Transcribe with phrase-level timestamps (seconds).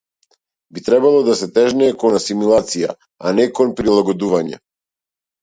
[0.77, 2.91] Би требало да се тежнее кон асимилација,
[3.27, 4.61] а не кон прилагодување.